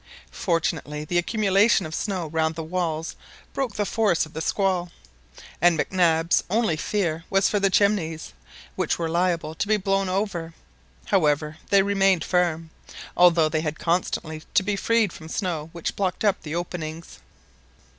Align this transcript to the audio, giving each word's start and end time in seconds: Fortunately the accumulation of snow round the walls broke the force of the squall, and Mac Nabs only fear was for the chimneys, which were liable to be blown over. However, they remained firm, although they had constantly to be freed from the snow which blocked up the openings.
Fortunately 0.31 1.05
the 1.05 1.19
accumulation 1.19 1.85
of 1.85 1.93
snow 1.93 2.25
round 2.25 2.55
the 2.55 2.63
walls 2.63 3.15
broke 3.53 3.75
the 3.75 3.85
force 3.85 4.25
of 4.25 4.33
the 4.33 4.41
squall, 4.41 4.91
and 5.61 5.77
Mac 5.77 5.91
Nabs 5.91 6.43
only 6.49 6.75
fear 6.75 7.23
was 7.29 7.47
for 7.47 7.59
the 7.59 7.69
chimneys, 7.69 8.33
which 8.75 8.97
were 8.97 9.07
liable 9.07 9.53
to 9.53 9.67
be 9.67 9.77
blown 9.77 10.09
over. 10.09 10.55
However, 11.05 11.59
they 11.69 11.83
remained 11.83 12.23
firm, 12.23 12.71
although 13.15 13.47
they 13.47 13.61
had 13.61 13.77
constantly 13.77 14.41
to 14.55 14.63
be 14.63 14.75
freed 14.75 15.13
from 15.13 15.27
the 15.27 15.33
snow 15.33 15.69
which 15.71 15.95
blocked 15.95 16.25
up 16.25 16.41
the 16.41 16.55
openings. 16.55 17.19